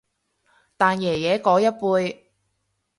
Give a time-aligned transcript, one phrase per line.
[0.77, 2.21] 但爺爺嗰一輩